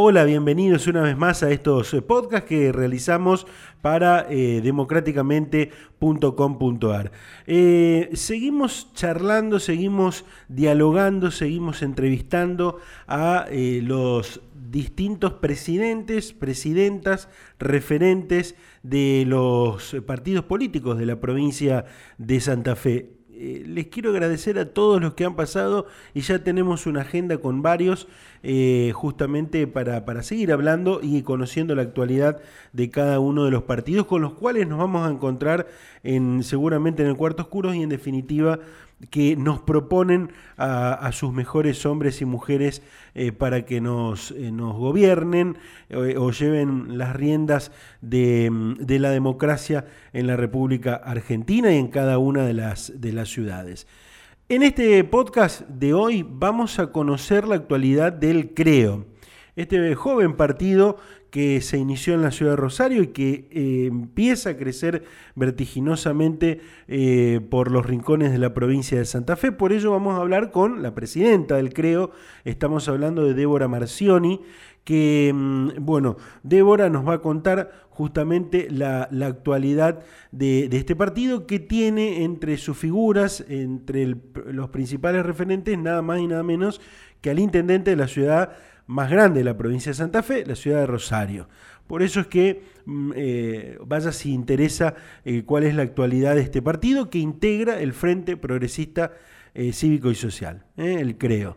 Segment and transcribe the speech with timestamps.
[0.00, 3.48] Hola, bienvenidos una vez más a estos eh, podcasts que realizamos
[3.82, 7.10] para eh, democráticamente.com.ar.
[7.48, 14.40] Eh, seguimos charlando, seguimos dialogando, seguimos entrevistando a los
[14.70, 17.28] distintos presidentes, presidentas,
[17.58, 18.54] referentes
[18.84, 21.86] de los partidos políticos de la provincia
[22.18, 23.18] de Santa Fe.
[23.38, 27.62] Les quiero agradecer a todos los que han pasado y ya tenemos una agenda con
[27.62, 28.08] varios
[28.42, 32.40] eh, justamente para, para, seguir hablando y conociendo la actualidad
[32.72, 35.66] de cada uno de los partidos con los cuales nos vamos a encontrar
[36.04, 38.60] en, seguramente en el cuarto oscuro y en definitiva
[39.10, 42.82] que nos proponen a, sus mejores hombres y mujeres
[43.14, 45.56] eh, para que nos, eh, nos gobiernen
[45.94, 47.70] o lleven las riendas
[48.00, 53.12] de, de, la democracia en la República Argentina y en cada una de las, de
[53.12, 53.86] las ciudades.
[54.50, 59.04] En este podcast de hoy vamos a conocer la actualidad del CREO,
[59.56, 60.96] este joven partido
[61.30, 66.60] que se inició en la ciudad de Rosario y que eh, empieza a crecer vertiginosamente
[66.86, 69.52] eh, por los rincones de la provincia de Santa Fe.
[69.52, 72.10] Por ello vamos a hablar con la presidenta del CREO,
[72.44, 74.40] estamos hablando de Débora Marcioni,
[74.84, 80.00] que, mm, bueno, Débora nos va a contar justamente la, actualidad
[80.32, 86.26] de, este partido que tiene entre sus figuras, entre los principales referentes, nada más y
[86.26, 86.80] nada menos
[87.20, 88.52] que al intendente de la ciudad
[88.88, 91.48] más grande de la provincia de Santa Fe, la ciudad de Rosario.
[91.86, 94.94] Por eso es que mm, eh, vaya si interesa
[95.24, 99.12] eh, cuál es la actualidad de este partido que integra el Frente Progresista
[99.54, 101.56] eh, Cívico y Social, el CREO.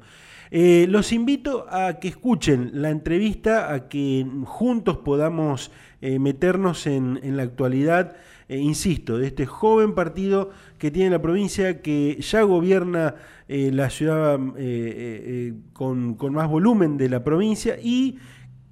[0.51, 5.71] los invito a que escuchen la entrevista, a que juntos podamos
[6.01, 8.15] meternos en, en, la actualidad,
[8.57, 13.15] insisto, de este joven partido que tiene la provincia, que ya gobierna
[13.53, 18.17] eh, la ciudad eh, eh, con, más volumen de la provincia y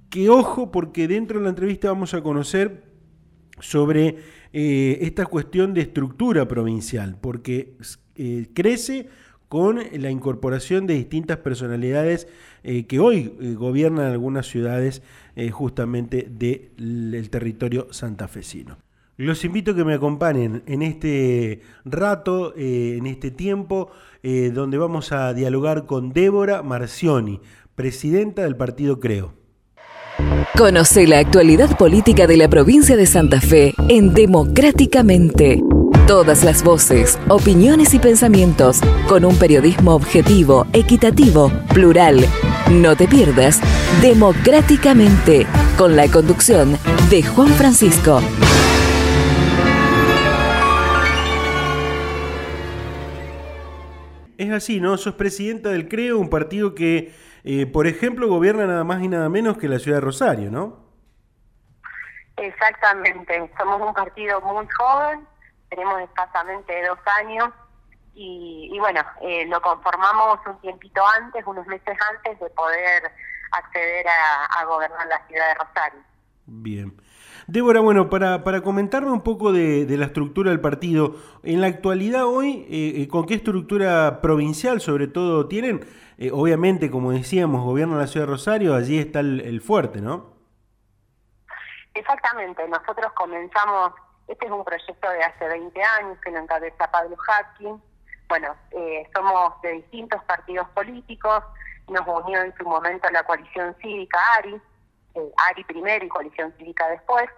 [0.08, 2.84] que ojo porque dentro de la entrevista vamos a conocer
[3.60, 4.16] sobre
[4.52, 7.76] esta cuestión de estructura provincial, porque
[8.54, 9.08] crece
[9.48, 12.26] con la incorporación de distintas personalidades
[12.88, 15.02] que hoy gobiernan algunas ciudades
[15.52, 18.78] justamente del territorio santafesino.
[19.20, 23.90] Los invito a que me acompañen en este rato, eh, en este tiempo,
[24.22, 27.38] eh, donde vamos a dialogar con Débora Marcioni,
[27.74, 29.34] presidenta del partido Creo.
[30.56, 35.60] Conoce la actualidad política de la provincia de Santa Fe en Democráticamente.
[36.06, 42.24] Todas las voces, opiniones y pensamientos con un periodismo objetivo, equitativo, plural.
[42.70, 43.60] No te pierdas
[44.00, 46.78] Democráticamente con la conducción
[47.10, 48.22] de Juan Francisco.
[54.40, 54.96] Es así, ¿no?
[54.96, 57.14] Sos presidenta del CREO, un partido que,
[57.44, 60.88] eh, por ejemplo, gobierna nada más y nada menos que la ciudad de Rosario, ¿no?
[62.38, 65.26] Exactamente, somos un partido muy joven,
[65.68, 67.50] tenemos escasamente dos años
[68.14, 73.12] y, bueno, eh, lo conformamos un tiempito antes, unos meses antes de poder
[73.52, 76.00] acceder a, gobernar la ciudad de Rosario.
[76.46, 77.02] Bien.
[77.50, 82.24] Débora, bueno, para, para comentarme un poco de, la estructura del partido, en la actualidad
[82.24, 85.84] hoy, eh, eh, ¿con qué estructura provincial sobre todo tienen?
[86.16, 90.30] Eh, obviamente, como decíamos, gobierno de la ciudad de Rosario, allí está el, fuerte, ¿no?
[91.92, 93.94] Exactamente, nosotros comenzamos,
[94.28, 97.82] este es un proyecto de hace 20 años que lo encabeza Pablo Hacking,
[98.28, 98.54] bueno,
[99.12, 101.42] somos de distintos partidos políticos,
[101.88, 104.62] nos unió en su momento la coalición cívica ARI,
[105.14, 107.28] eh, ARI primero y Coalición Cívica después.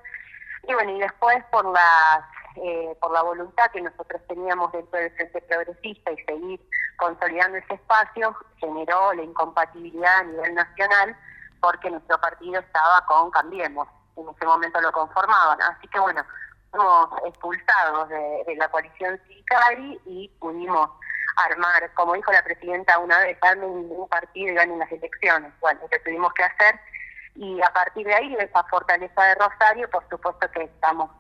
[0.69, 5.11] Y bueno, y después por la, eh, por la voluntad que nosotros teníamos dentro del
[5.13, 6.61] Frente Progresista y seguir
[6.97, 11.17] consolidando ese espacio, generó la incompatibilidad a nivel nacional
[11.61, 15.61] porque nuestro partido estaba con Cambiemos, en ese momento lo conformaban.
[15.63, 16.25] Así que bueno,
[16.71, 20.91] fuimos expulsados de, la coalición cívica ARI y pudimos
[21.37, 25.53] armar, como dijo la presidenta una vez, armen un partido y ganen las elecciones.
[25.61, 26.79] Bueno, lo que tuvimos que hacer
[27.35, 31.11] y a partir de ahí, de esa fortaleza de Rosario, por supuesto que estamos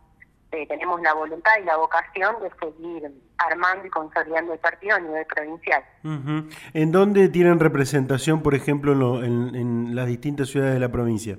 [0.52, 5.00] eh, tenemos la voluntad y la vocación de seguir armando y consolidando el partido a
[5.00, 5.82] nivel provincial.
[6.74, 11.38] ¿En dónde tienen representación, por ejemplo, en, las distintas ciudades de la provincia?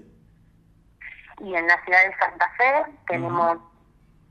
[1.41, 3.59] Y en la ciudad de Santa Fe tenemos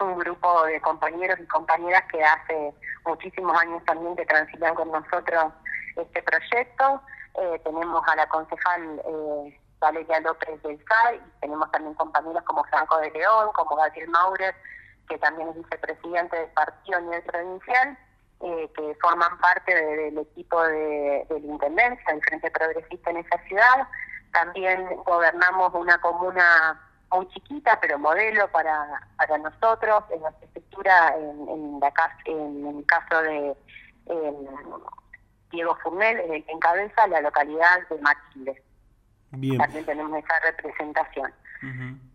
[0.00, 2.74] un grupo de compañeros y compañeras que hace
[3.06, 5.52] muchísimos años también que transitan con nosotros
[5.96, 7.00] este proyecto.
[7.34, 12.64] Eh, tenemos a la concejal eh, Valeria López del CAI, y tenemos también compañeros como
[12.64, 14.54] Franco de León, como Gabriel Maurer,
[15.08, 17.98] que también es vicepresidente del partido a nivel provincial,
[18.40, 23.88] eh, que forman parte del equipo de, la Intendencia, del Frente Progresista en esa ciudad.
[24.32, 26.80] También gobernamos una comuna
[27.10, 31.92] muy chiquita, pero modelo para, para nosotros, en la prefectura, en, en, la,
[32.24, 33.56] en el caso de
[35.50, 38.00] Diego Furnel, el que encabeza la localidad de
[39.58, 41.32] También tenemos esa representación.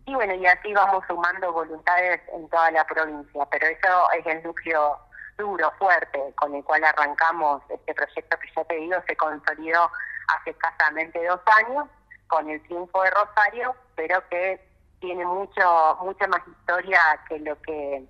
[0.04, 4.42] Y bueno, y así vamos sumando voluntades en toda la provincia, pero eso es el
[4.42, 4.98] núcleo
[5.38, 9.90] duro, fuerte, con el cual arrancamos este proyecto que ya te digo, se consolidó
[10.28, 11.86] hace escasamente dos años
[12.26, 14.60] con el triunfo de Rosario, pero que
[15.00, 18.04] tiene mucho mucha más historia que lo que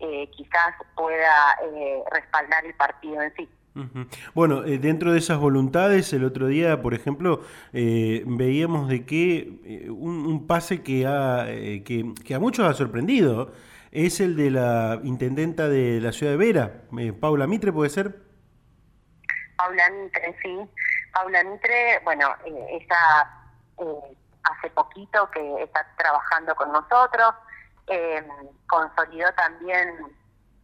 [0.00, 3.48] eh, quizás pueda eh, respaldar el partido en sí.
[4.34, 10.46] Bueno, eh, dentro de esas voluntades, el otro día, por ejemplo, veíamos de que un,
[10.46, 13.52] pase que a, que, que, a muchos ha sorprendido
[13.92, 16.82] es el de la intendenta de la ciudad de Vera,
[17.20, 18.20] Paula Mitre, ¿puede ser?
[19.56, 20.58] Paula Mitre, sí.
[21.12, 23.40] Paula Mitre, bueno, ella
[24.44, 27.34] hace poquito que está trabajando con nosotros,
[27.86, 28.26] eh,
[28.68, 29.94] consolidó también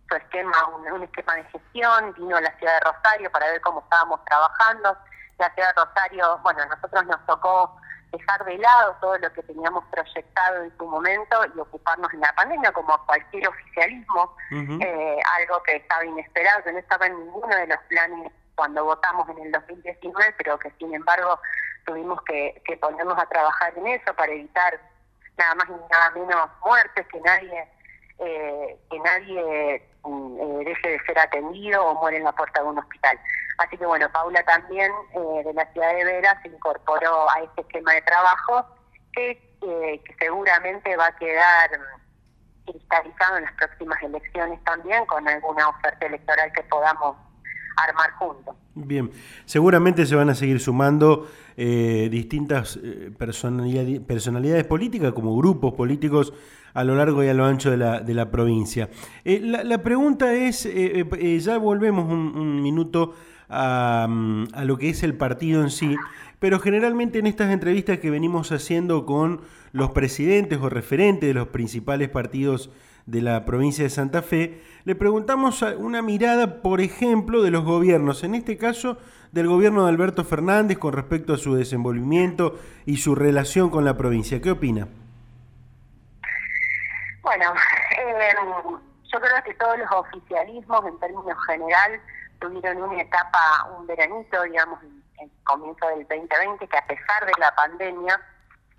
[0.08, 3.80] su esquema, un, esquema de gestión, vino a la ciudad de Rosario para ver cómo
[3.80, 4.96] estábamos trabajando.
[5.38, 7.76] La ciudad de Rosario, bueno, a nosotros nos tocó
[8.12, 12.32] dejar de lado todo lo que teníamos proyectado en su momento y ocuparnos en la
[12.34, 17.66] pandemia como cualquier oficialismo, eh, algo que estaba inesperado, que no estaba en ninguno de
[17.66, 21.38] los planes cuando votamos en el 2019, pero que sin embargo
[21.84, 24.80] tuvimos que, ponernos a trabajar en eso para evitar
[25.36, 27.68] nada más ni nada menos muertes, que nadie
[28.18, 32.78] eh, que nadie eh, deje de ser atendido o muere en la puerta de un
[32.78, 33.18] hospital.
[33.58, 37.62] Así que bueno, Paula también eh, de la ciudad de Vera se incorporó a este
[37.62, 38.66] esquema de trabajo
[39.12, 39.42] que,
[40.20, 41.70] seguramente va a quedar
[42.66, 47.16] cristalizado en las próximas elecciones también con alguna oferta electoral que podamos
[47.76, 48.54] armar juntos.
[48.74, 49.10] Bien,
[49.44, 56.32] seguramente se van a seguir sumando eh, distintas eh, personalidades, políticas como grupos políticos
[56.76, 58.90] a lo largo y a lo ancho de la, de la provincia.
[59.24, 60.68] Eh, la, pregunta es,
[61.42, 63.14] ya volvemos un, minuto
[63.48, 64.06] a,
[64.52, 65.96] a, lo que es el partido en sí,
[66.38, 69.40] pero generalmente en estas entrevistas que venimos haciendo con
[69.72, 72.70] los presidentes o referentes de los principales partidos
[73.06, 78.22] de la provincia de Santa Fe, le preguntamos una mirada, por ejemplo, de los gobiernos,
[78.22, 78.98] en este caso
[79.32, 83.96] del gobierno de Alberto Fernández con respecto a su desenvolvimiento y su relación con la
[83.96, 84.42] provincia.
[84.42, 84.88] ¿Qué opina?
[87.26, 87.52] Bueno,
[87.98, 88.34] eh,
[89.12, 92.00] yo creo que todos los oficialismos en términos general
[92.38, 97.32] tuvieron una etapa, un veranito, digamos, en el comienzo del 2020, que a pesar de
[97.38, 98.20] la pandemia,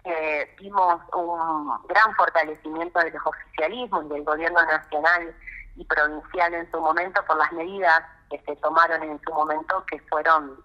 [0.06, 5.36] eh, vimos un gran fortalecimiento de los oficialismos y del gobierno nacional
[5.76, 10.00] y provincial en su momento por las medidas que se tomaron en su momento que
[10.10, 10.58] fueron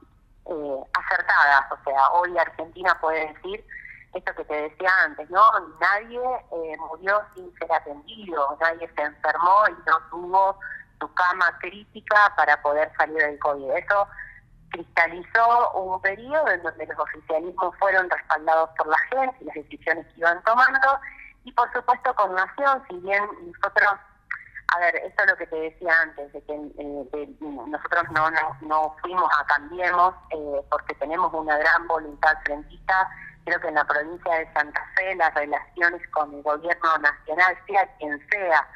[0.46, 1.64] eh, acertadas.
[1.73, 3.67] O sea, hoy Argentina puede decir
[4.14, 5.43] esto que te decía antes, ¿no?
[5.81, 6.20] Nadie
[6.53, 10.59] eh, murió sin ser atendido, nadie se enfermó y no tuvo
[11.00, 13.70] su cama crítica para poder salir del COVID.
[13.70, 14.09] Eso
[14.73, 20.06] cristalizó un periodo en donde los oficialismos fueron respaldados por la gente y las decisiones
[20.09, 21.00] que iban tomando,
[21.44, 23.93] y por supuesto con Nación, si bien nosotros,
[24.75, 28.31] a ver, esto es lo que te decía antes, de que eh, nosotros no,
[28.62, 33.08] no, fuimos a Cambiemos eh, porque tenemos una gran voluntad frentista,
[33.44, 37.87] creo que en la provincia de Santa Fe las relaciones con el gobierno nacional, sea
[37.99, 38.69] quien sea,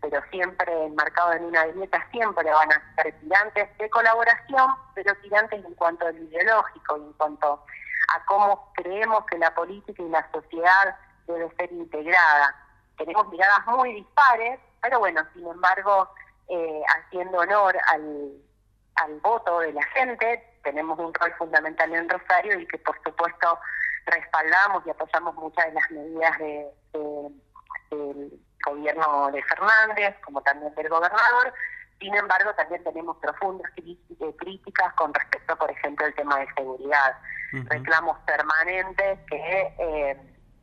[0.00, 5.64] pero siempre enmarcado en una dieta, siempre van a ser tirantes de colaboración, pero tirantes
[5.64, 7.64] en cuanto a lo ideológico, en cuanto
[8.14, 12.54] a cómo creemos que la política y la sociedad debe ser integrada.
[12.98, 16.10] Tenemos miradas muy dispares, pero bueno, sin embargo,
[16.48, 18.32] eh, haciendo honor al,
[18.96, 23.58] al voto de la gente, tenemos un rol fundamental en Rosario y que por supuesto
[24.06, 26.66] respaldamos y apoyamos muchas de las medidas de,
[27.90, 28.30] de
[28.64, 31.52] gobierno de Fernández, como también del gobernador.
[32.00, 37.16] Sin embargo, también tenemos profundas eh, críticas con respecto, por ejemplo, al tema de seguridad.
[37.52, 40.16] Reclamos permanentes que eh,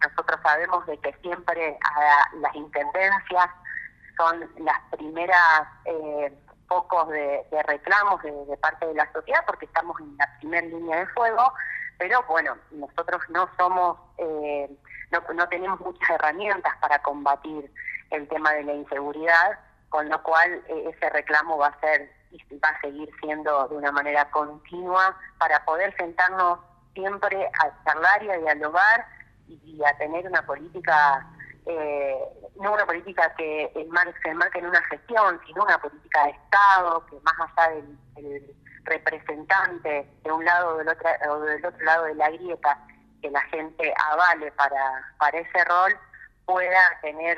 [0.03, 1.77] nosotros sabemos de que siempre
[2.41, 3.50] las intendencias
[4.17, 10.17] son las primeras eh, focos de, reclamos de, parte de la sociedad porque estamos en
[10.17, 11.53] la primera línea de fuego,
[12.01, 14.67] pero bueno, nosotros no somos, eh,
[15.12, 17.72] no, no tenemos muchas herramientas para combatir
[18.10, 22.58] el tema de la inseguridad, con lo cual eh, ese reclamo va a ser y
[22.58, 26.58] va a seguir siendo de una manera continua para poder sentarnos
[26.96, 29.05] siempre a charlar y a dialogar
[29.48, 31.24] y, a tener una política,
[31.67, 32.17] eh,
[32.55, 37.20] no una política que se enmarque en una gestión, sino una política de Estado, que
[37.20, 37.75] más allá
[38.15, 42.86] del, representante de un lado o del otro, o del otro lado de la grieta
[43.22, 45.94] que la gente avale para, para ese rol,
[46.46, 47.38] pueda tener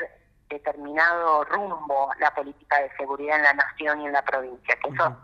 [0.49, 5.17] determinado rumbo la política de seguridad en la nación y en la provincia, que eso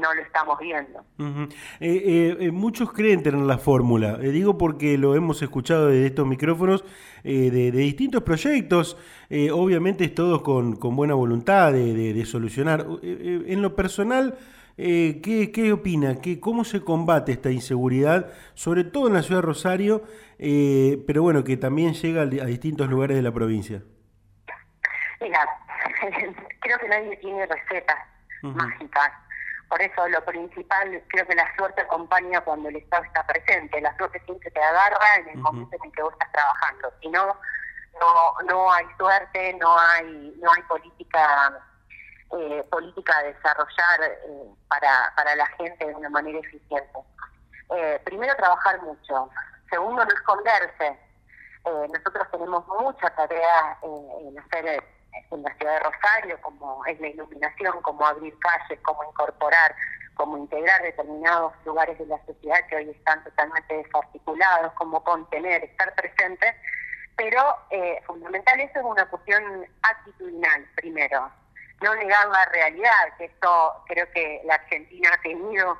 [0.00, 1.04] no lo estamos viendo.
[1.18, 1.46] Eh,
[1.80, 6.84] eh, eh, muchos creen tener la fórmula, digo porque lo hemos escuchado desde estos micrófonos
[7.22, 8.96] de, distintos proyectos,
[9.52, 12.86] obviamente todos con, con buena voluntad de, solucionar.
[13.02, 14.36] en lo personal,
[14.76, 16.20] ¿qué, ¿qué, opina?
[16.20, 20.02] ¿Qué, ¿Cómo se combate esta inseguridad, sobre todo en la ciudad de Rosario,
[20.38, 23.82] pero bueno, que también llega a distintos lugares de la provincia?
[25.20, 25.40] Mira,
[26.60, 27.98] creo que nadie tiene recetas
[28.42, 29.12] mágicas
[29.74, 33.80] por eso lo principal, creo que la suerte acompaña cuando el Estado está presente.
[33.80, 36.92] La suerte siempre te agarra en el momento en que vos estás trabajando.
[37.00, 37.26] Si no,
[38.00, 41.58] no, no hay suerte, no hay, no hay política
[42.32, 46.98] eh, política a desarrollar eh, para, para la gente de una manera eficiente.
[47.76, 49.30] Eh, primero, trabajar mucho.
[49.70, 50.98] Segundo, no esconderse.
[51.64, 54.82] nosotros tenemos mucha tarea en hacer
[55.30, 59.74] en la ciudad de Rosario, como es la iluminación, como abrir calles, como incorporar,
[60.14, 65.94] como integrar determinados lugares de la sociedad que hoy están totalmente desarticulados, como contener, estar
[65.94, 66.54] presente,
[67.16, 67.40] pero
[67.70, 71.30] eh, fundamental eso es una cuestión actitudinal, primero,
[71.84, 75.78] no negar la realidad, que esto creo que la Argentina ha tenido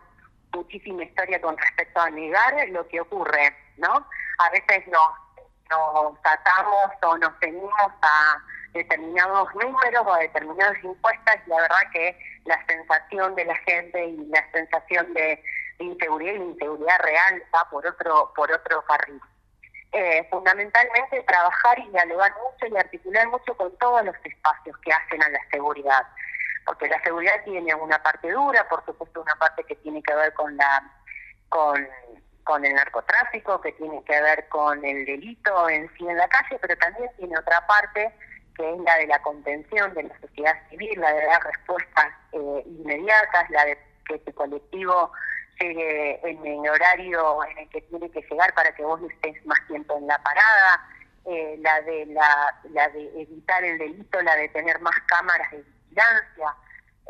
[0.52, 4.06] muchísima historia con respecto a negar lo que ocurre, ¿no?
[4.38, 5.10] A veces nos,
[5.70, 8.36] nos tratamos o nos tenemos a
[8.74, 14.16] determinados números o determinadas encuestas y la verdad que la sensación de la gente y
[14.26, 15.42] la sensación de,
[15.78, 19.20] inseguridad y la inseguridad real va por otro por otro carril.
[19.96, 25.22] Eh, fundamentalmente trabajar y dialogar mucho y articular mucho con todos los espacios que hacen
[25.22, 26.04] a la seguridad,
[26.66, 30.34] porque la seguridad tiene una parte dura, por supuesto una parte que tiene que ver
[30.34, 30.82] con la
[31.48, 31.88] con,
[32.42, 36.58] con el narcotráfico, que tiene que ver con el delito en sí en la calle,
[36.60, 38.12] pero también tiene otra parte
[38.56, 42.62] que es la de la contención de la sociedad civil, la de dar respuestas eh,
[42.66, 45.12] inmediatas, la de que tu colectivo
[45.60, 49.44] llegue en el horario en el que tiene que llegar para que vos no estés
[49.46, 50.88] más tiempo en la parada,
[51.26, 55.62] eh, la de la, la de evitar el delito, la de tener más cámaras de
[55.62, 56.54] vigilancia,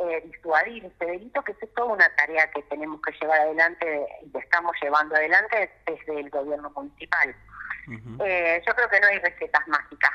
[0.05, 4.31] eh, disuadir este delito, que es toda una tarea que tenemos que llevar adelante y
[4.31, 7.35] que estamos llevando adelante desde el gobierno municipal.
[8.25, 10.11] Eh, yo creo que no hay recetas mágicas.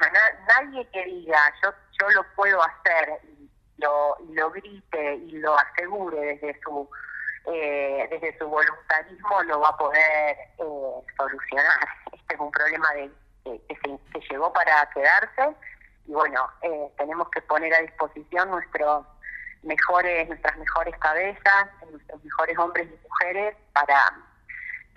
[0.48, 1.72] nadie que diga yo
[2.02, 6.90] yo lo puedo hacer y lo, lo grite y lo asegure desde su
[7.46, 11.88] eh, desde su voluntarismo lo va a poder eh, solucionar.
[12.14, 13.12] Este es un problema de,
[13.44, 15.56] que, se, llegó para quedarse
[16.06, 16.48] y bueno,
[16.98, 19.06] tenemos que poner a disposición nuestros
[19.64, 24.14] mejores, nuestras mejores cabezas, nuestros mejores hombres y mujeres para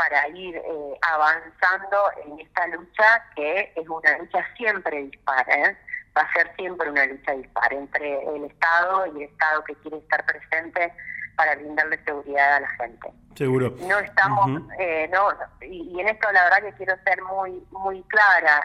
[0.03, 5.77] para ir eh, avanzando en esta lucha que es una lucha siempre dispara, ¿eh?
[6.17, 9.99] va a ser siempre una lucha dispara entre el Estado y el Estado que quiere
[9.99, 10.93] estar presente
[11.37, 13.13] para brindarle seguridad a la gente.
[13.35, 13.75] Seguro.
[13.81, 15.29] No estamos, eh, no,
[15.63, 18.61] y, en esto la verdad que quiero ser muy muy clara,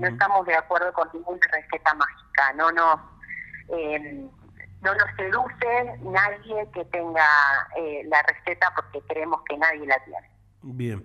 [0.00, 3.00] no estamos de acuerdo con ninguna receta mágica, no nos
[4.80, 7.26] no nos seduce nadie que tenga
[8.06, 10.28] la receta porque creemos que nadie la tiene.
[10.62, 11.04] Bien.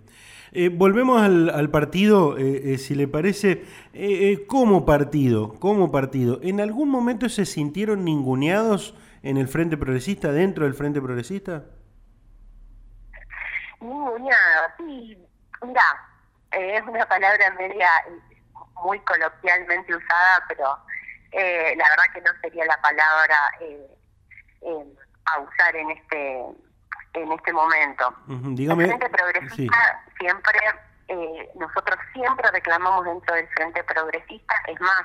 [0.51, 3.63] Eh, volvemos al, partido, eh, eh, si le parece,
[4.47, 10.65] como partido, como partido, ¿en algún momento se sintieron ninguneados en el Frente Progresista, dentro
[10.65, 11.63] del Frente Progresista?
[13.79, 15.17] Ninguneados, sí.
[15.65, 15.81] Mira,
[16.51, 17.89] es una palabra media
[18.83, 20.77] muy coloquialmente usada, pero
[21.31, 23.37] la verdad que no sería la palabra
[25.25, 26.45] a usar en este
[27.13, 28.15] en este momento.
[28.27, 30.59] El Frente Progresista siempre,
[31.07, 35.03] eh, nosotros siempre reclamamos dentro del Frente Progresista, es más,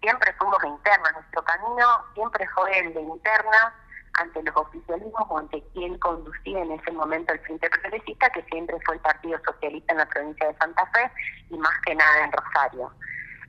[0.00, 3.74] siempre fuimos internos, nuestro camino siempre fue el de interna
[4.18, 8.78] ante los oficialismos o ante quien conducía en ese momento el Frente Progresista, que siempre
[8.86, 11.10] fue el Partido Socialista en la provincia de Santa Fe
[11.50, 12.92] y más que nada en Rosario.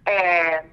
[0.06, 0.72] Eh,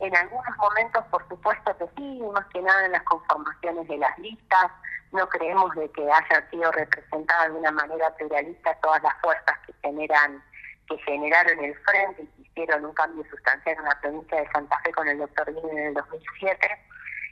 [0.00, 4.18] en algunos momentos, por supuesto que sí, más que nada en las conformaciones de las
[4.18, 4.70] listas,
[5.12, 9.72] no creemos de que hayan sido representadas de una manera pluralista todas las fuerzas que
[9.82, 10.42] generan
[10.88, 14.78] que generaron el frente y que hicieron un cambio sustancial en la provincia de Santa
[14.80, 16.78] Fe con el doctor Guín en el 2007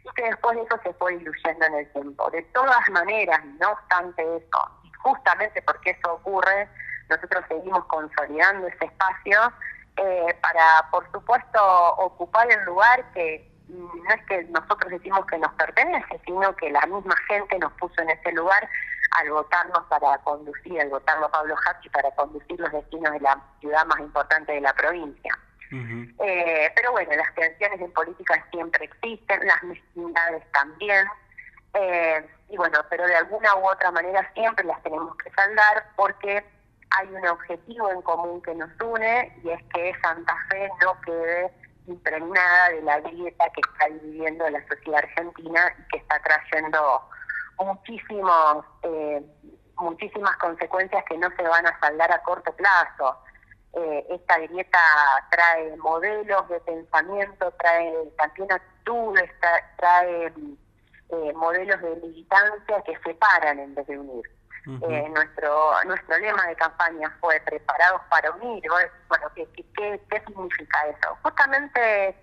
[0.05, 2.31] y que después de eso se fue diluyendo en el tiempo.
[2.31, 6.69] De todas maneras, no obstante eso, y justamente porque eso ocurre,
[7.09, 9.53] nosotros seguimos consolidando ese espacio
[9.97, 15.53] eh, para, por supuesto, ocupar el lugar que no es que nosotros decimos que nos
[15.55, 18.69] pertenece, sino que la misma gente nos puso en ese lugar
[19.13, 23.85] al votarnos para conducir, al votarlo Pablo Hachi para conducir los destinos de la ciudad
[23.87, 25.39] más importante de la provincia.
[25.71, 31.05] Eh, pero bueno, las tensiones en política siempre existen, las mezquindades también,
[31.75, 36.45] eh, y bueno, pero de alguna u otra manera siempre las tenemos que saldar porque
[36.91, 41.51] hay un objetivo en común que nos une y es que Santa Fe no quede
[41.87, 47.09] impregnada de la grieta que está viviendo la sociedad argentina y que está trayendo
[47.59, 49.23] muchísimos, eh,
[49.77, 53.19] muchísimas consecuencias que no se van a saldar a corto plazo.
[53.77, 54.79] Eh, esta grieta
[55.31, 59.31] trae modelos de pensamiento, trae también actitudes,
[59.77, 64.25] trae eh, modelos de militancia que separan en vez de unir.
[64.67, 68.63] eh, nuestro nuestro lema de campaña fue preparados para unir.
[69.09, 71.19] Bueno, ¿qué, qué, qué significa eso?
[71.23, 72.17] Justamente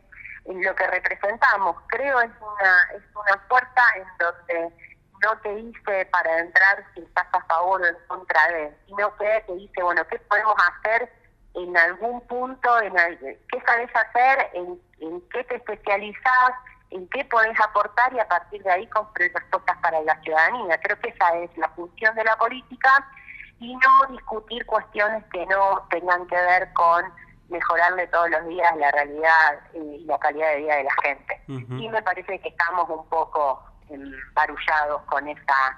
[0.45, 4.75] lo que representamos, creo, es una, es una puerta en donde
[5.21, 9.43] no te dice para entrar si estás a favor o en contra de, sino que
[9.47, 11.11] te dice, bueno, ¿qué podemos hacer
[11.53, 12.81] en algún punto?
[12.81, 14.49] En ¿Qué sabes hacer?
[14.53, 16.51] En, ¿En qué te especializas?
[16.89, 18.13] ¿En qué podés aportar?
[18.13, 20.79] Y a partir de ahí construir respuestas para la ciudadanía.
[20.81, 23.07] Creo que esa es la función de la política
[23.59, 27.05] y no discutir cuestiones que no tengan que ver con
[27.49, 31.41] mejorarle todos los días la realidad y la calidad de vida de la gente.
[31.47, 33.61] Y me parece que estamos un poco
[34.33, 35.77] barullados con esa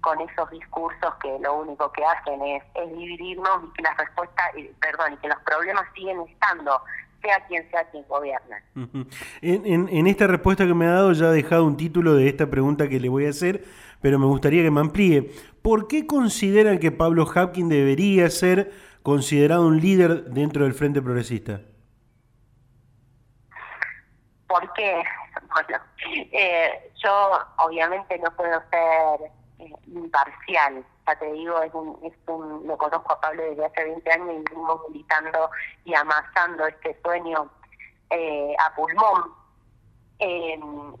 [0.00, 2.62] con esos discursos que lo único que hacen es,
[2.96, 4.46] dividirnos y que las respuestas,
[4.80, 6.80] perdón, y que los problemas siguen estando,
[7.20, 8.62] sea quien sea quien gobierna.
[9.42, 12.46] en, en, esta respuesta que me ha dado ya ha dejado un título de esta
[12.46, 13.64] pregunta que le voy a hacer,
[14.00, 15.30] pero me gustaría que me amplíe.
[15.62, 21.60] ¿Por qué consideran que Pablo Hapkin debería ser considerado un líder dentro del Frente Progresista?
[24.46, 25.02] ¿Por qué?
[25.52, 25.80] Bueno,
[26.32, 30.84] eh, yo obviamente no puedo ser eh, imparcial.
[31.06, 34.28] Ya te digo, es un, es un, lo conozco a Pablo desde hace 20 años
[34.34, 35.50] y venimos militando
[35.84, 37.50] y amasando este sueño
[38.10, 39.34] eh, a pulmón.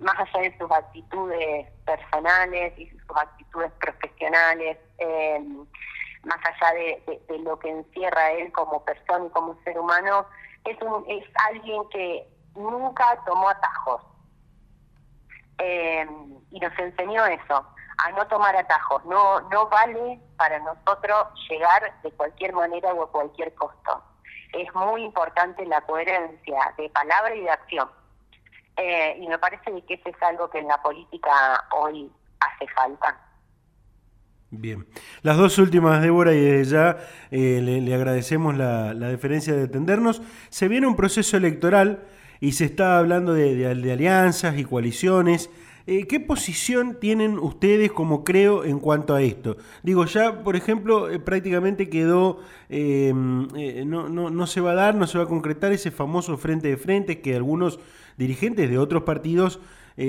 [0.00, 4.78] más allá de sus actitudes personales y sus actitudes profesionales,
[6.24, 10.26] más allá de, de, lo que encierra él como persona y como ser humano,
[10.64, 14.02] es, un, es alguien que nunca tomó atajos
[15.60, 16.06] eh,
[16.50, 17.66] y nos enseñó eso,
[17.98, 19.04] a no tomar atajos.
[19.04, 24.02] No, no vale para nosotros llegar de cualquier manera o a cualquier costo.
[24.52, 27.88] Es muy importante la coherencia de palabra y de acción.
[28.76, 33.20] Eh, y me parece que eso es algo que en la política hoy hace falta.
[34.52, 34.88] Bien.
[35.22, 36.96] Las dos últimas, Débora, y desde ya
[37.30, 40.22] eh, le, agradecemos la, la deferencia de atendernos.
[40.48, 42.08] Se viene un proceso electoral
[42.40, 45.50] y se está hablando de, alianzas y coaliciones.
[45.86, 49.56] Eh, ¿Qué posición tienen ustedes, como creo, en cuanto a esto?
[49.82, 54.94] Digo, ya, por ejemplo, eh, prácticamente quedó, eh, no, no, no, se va a dar,
[54.94, 57.80] no se va a concretar ese famoso frente de frente que algunos
[58.16, 59.60] dirigentes de otros partidos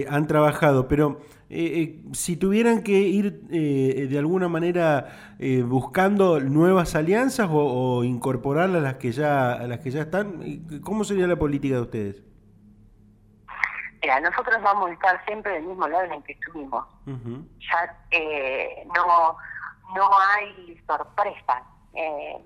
[0.10, 1.22] han trabajado, pero
[2.13, 8.96] si tuvieran que ir de alguna manera buscando nuevas alianzas o, o incorporarlas a las
[8.96, 12.24] que ya a las que ya están, ¿cómo sería la política de ustedes?
[14.02, 16.86] Mira, nosotros vamos a estar siempre del mismo lado en el que estuvimos.
[17.06, 19.38] Ya eh, no,
[19.96, 21.63] no hay sorpresa.
[21.94, 22.44] Eh,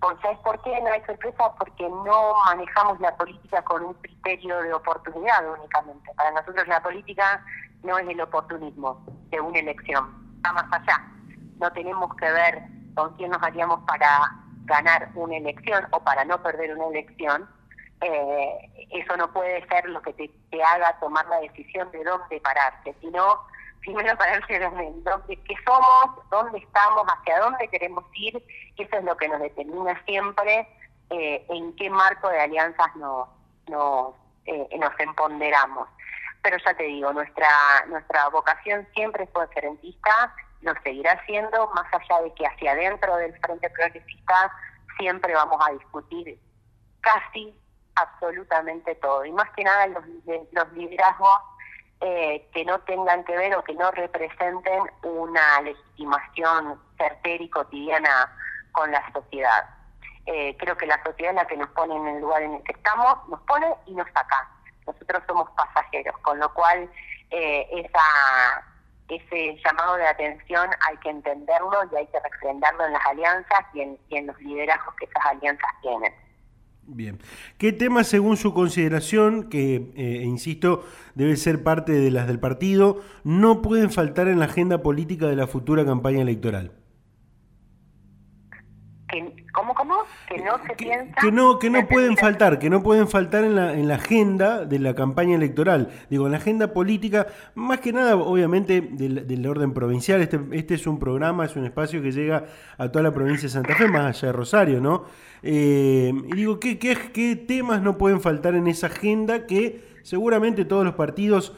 [0.00, 1.52] ¿Sabes por qué no hay sorpresa?
[1.58, 6.10] Porque no manejamos la política con un criterio de oportunidad únicamente.
[6.16, 7.44] Para nosotros la política
[7.82, 11.04] no es el oportunismo de una elección, va más allá.
[11.58, 12.62] No tenemos que ver
[12.94, 14.30] con quién nos haríamos para
[14.68, 17.48] ganar una elección o para no perder una elección,
[18.00, 22.94] eh, eso no puede ser lo que te, haga tomar la decisión de dónde pararse,
[23.00, 23.40] sino
[23.80, 28.42] primero pararse en dónde, qué somos, dónde estamos, hacia dónde queremos ir,
[28.76, 30.68] eso es lo que nos determina siempre
[31.10, 33.28] eh, en qué marco de alianzas nos,
[33.68, 34.14] nos,
[34.46, 35.88] eh, nos empoderamos.
[36.42, 37.48] Pero ya te digo, nuestra,
[37.88, 43.38] nuestra vocación siempre fue frentista, lo seguirá siendo, más allá de que hacia adentro del
[43.40, 44.52] Frente Progresista
[44.98, 46.38] siempre vamos a discutir
[47.00, 47.54] casi
[47.94, 49.24] absolutamente todo.
[49.24, 50.04] Y más que nada los,
[50.52, 51.30] los liderazgos
[52.00, 58.32] eh, que no tengan que ver o que no representen una legitimación certera y cotidiana
[58.72, 59.68] con la sociedad.
[60.26, 62.62] Eh, creo que la sociedad es la que nos pone en el lugar en el
[62.62, 64.48] que estamos, nos pone y nos saca.
[64.86, 66.88] Nosotros somos pasajeros, con lo cual
[67.30, 68.64] eh, esa,
[69.08, 73.80] ese llamado de atención hay que entenderlo y hay que refrendarlo en las alianzas y
[73.80, 76.14] en, y en los liderazgos que esas alianzas tienen.
[76.90, 77.18] Bien.
[77.58, 83.02] ¿Qué temas, según su consideración, que, eh, insisto, debe ser parte de las del partido,
[83.24, 86.72] no pueden faltar en la agenda política de la futura campaña electoral?
[89.58, 89.94] ¿Cómo, cómo?
[90.28, 91.14] Que no se piensa...
[91.20, 94.64] Que no, que no pueden faltar, que no pueden faltar en la, en la agenda
[94.64, 95.88] de la campaña electoral.
[96.08, 100.20] Digo, en la agenda política, más que nada, obviamente, del, orden provincial.
[100.20, 102.44] Este, este es un programa, es un espacio que llega
[102.76, 105.06] a toda la provincia de Santa Fe, más allá de Rosario, ¿no?
[105.42, 110.66] Eh, y digo, ¿qué, qué, qué temas no pueden faltar en esa agenda que seguramente
[110.66, 111.52] todos los partidos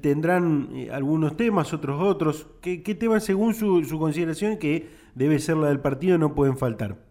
[0.00, 2.48] tendrán eh, algunos temas, otros otros.
[2.60, 6.56] ¿Qué, qué temas, según su, su consideración, que debe ser la del partido, no pueden
[6.56, 7.03] faltar?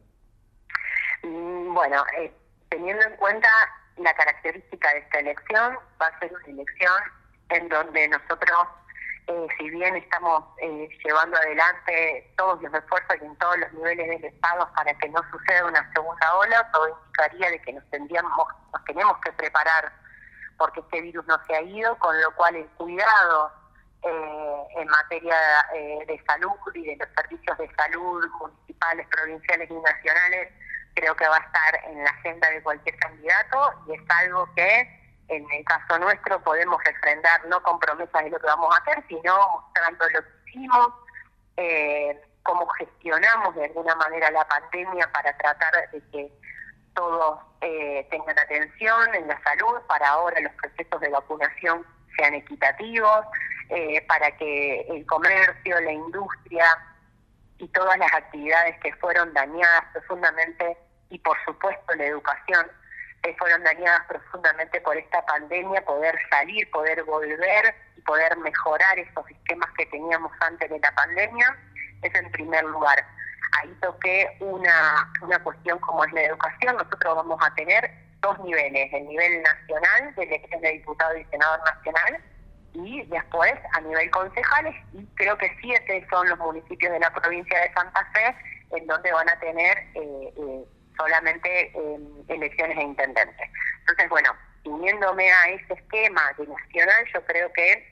[1.86, 2.34] Bueno, eh,
[2.70, 3.50] teniendo en cuenta
[3.98, 6.94] la característica de esta elección, va a ser una elección
[7.50, 8.58] en donde nosotros,
[9.28, 14.08] eh, si bien estamos eh, llevando adelante todos los esfuerzos y en todos los niveles
[14.08, 18.48] del Estado para que no suceda una segunda ola, todo indicaría de que nos tendríamos,
[18.72, 19.92] nos tenemos que preparar
[20.58, 23.52] porque este virus no se ha ido, con lo cual el cuidado
[24.04, 25.36] eh, en materia
[25.76, 30.54] eh, de salud y de los servicios de salud municipales, provinciales y nacionales,
[30.96, 35.04] creo que va a estar en la agenda de cualquier candidato y es algo que
[35.30, 39.04] en el caso nuestro podemos refrendar no con promesas de lo que vamos a hacer,
[39.08, 40.88] sino mostrando lo que hicimos,
[41.58, 46.32] eh, cómo gestionamos de alguna manera la pandemia para tratar de que
[46.94, 51.86] todos eh, tengan atención en la salud, para ahora los procesos de vacunación
[52.18, 53.26] sean equitativos,
[53.70, 56.66] eh, para que el comercio, la industria
[57.58, 60.78] y todas las actividades que fueron dañadas profundamente,
[61.10, 62.66] y por supuesto la educación,
[63.22, 69.26] que fueron dañadas profundamente por esta pandemia, poder salir, poder volver y poder mejorar esos
[69.28, 71.58] sistemas que teníamos antes de la pandemia,
[72.02, 73.06] es en primer lugar.
[73.62, 76.76] Ahí toqué una, una cuestión como es la educación.
[76.76, 77.90] Nosotros vamos a tener
[78.20, 82.22] dos niveles, el nivel nacional de elección de diputado y senador nacional
[82.74, 87.60] y después a nivel concejales y creo que siete son los municipios de la provincia
[87.60, 88.36] de Santa Fe
[88.76, 90.66] en donde van a tener eh, eh,
[90.98, 93.50] solamente eh, elecciones de intendentes.
[93.82, 94.32] Entonces, bueno,
[94.66, 97.88] uniéndome a ese esquema de nacional, yo creo que,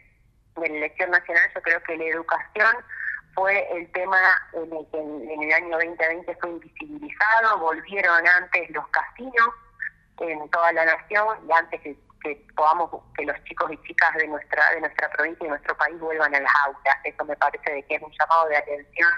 [0.55, 2.75] de la elección nacional, yo creo que la educación
[3.33, 4.19] fue el tema
[4.53, 9.49] en el que en, el año 2020 fue invisibilizado, volvieron antes los casinos
[10.19, 11.81] en toda la nación y antes
[12.23, 15.99] que, podamos que los chicos y chicas de nuestra de nuestra provincia y nuestro país
[15.99, 16.97] vuelvan a las aulas.
[17.03, 19.11] Eso me parece de que es un llamado de atención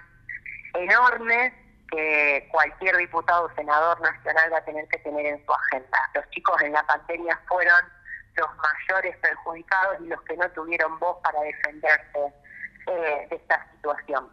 [0.75, 1.53] enorme
[1.91, 5.97] que cualquier diputado o senador nacional va a tener que tener en su agenda.
[6.15, 7.81] Los chicos en la pandemia fueron
[8.35, 12.33] los mayores perjudicados y los que no tuvieron voz para defenderse
[12.87, 14.29] eh, de esta situación.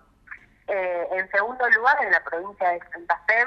[0.68, 3.44] Eh, en segundo lugar, en la provincia de Santa Fe,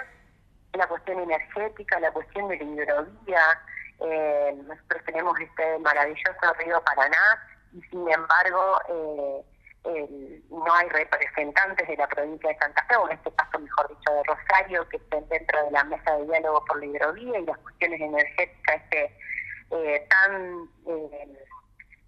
[0.74, 3.62] la cuestión energética, la cuestión de la hidrovía.
[4.04, 7.40] Eh, nosotros tenemos este maravilloso río Paraná
[7.74, 8.80] y sin embargo
[10.50, 14.14] no hay representantes de la provincia de Santa Fe, o en este caso, mejor dicho,
[14.14, 17.58] de Rosario, que estén dentro de la mesa de diálogo por la hidrovía y las
[17.58, 20.70] cuestiones energéticas este, tan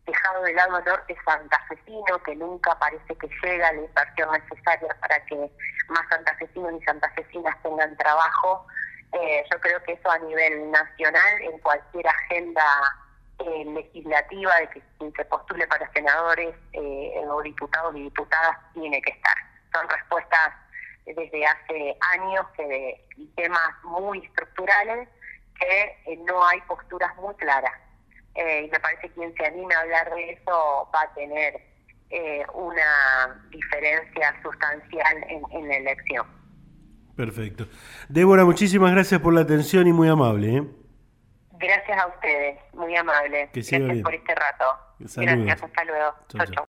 [0.06, 5.52] dejado de lado norte santafesino, que nunca parece que llega la inversión necesaria para que
[5.90, 8.66] más santafesinos y santafesinas tengan trabajo.
[9.16, 12.66] Eh, yo creo que eso a nivel nacional, en cualquier agenda
[13.40, 14.82] eh, legislativa de que
[15.16, 19.36] se postule para senadores eh, o diputados y diputadas, tiene que estar.
[19.72, 20.54] Son respuestas
[21.06, 25.08] desde hace años que de temas muy estructurales
[25.60, 27.72] que no hay posturas muy claras
[28.36, 31.62] y me parece que quien se anime a hablar de eso va a tener
[32.54, 36.35] una diferencia sustancial en, la elección.
[37.16, 37.68] Perfecto.
[38.10, 40.58] Débora, muchísimas gracias por la atención y muy amable.
[40.58, 40.64] ¿eh?
[41.54, 43.50] Gracias a ustedes, muy amable.
[43.54, 44.66] gracias por este rato.
[45.00, 46.14] Gracias, hasta luego.
[46.28, 46.66] chau.